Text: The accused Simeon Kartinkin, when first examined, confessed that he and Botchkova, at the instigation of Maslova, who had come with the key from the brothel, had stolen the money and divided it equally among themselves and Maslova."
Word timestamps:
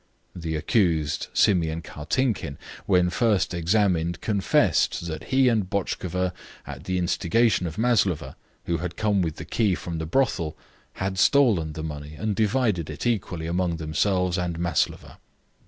The 0.35 0.55
accused 0.55 1.27
Simeon 1.31 1.83
Kartinkin, 1.83 2.57
when 2.87 3.11
first 3.11 3.53
examined, 3.53 4.19
confessed 4.19 5.05
that 5.05 5.25
he 5.25 5.47
and 5.47 5.69
Botchkova, 5.69 6.33
at 6.65 6.85
the 6.85 6.97
instigation 6.97 7.67
of 7.67 7.77
Maslova, 7.77 8.35
who 8.65 8.77
had 8.77 8.97
come 8.97 9.21
with 9.21 9.35
the 9.35 9.45
key 9.45 9.75
from 9.75 9.99
the 9.99 10.07
brothel, 10.07 10.57
had 10.93 11.19
stolen 11.19 11.73
the 11.73 11.83
money 11.83 12.15
and 12.15 12.35
divided 12.35 12.89
it 12.89 13.05
equally 13.05 13.45
among 13.45 13.75
themselves 13.77 14.39
and 14.39 14.57
Maslova." 14.57 15.19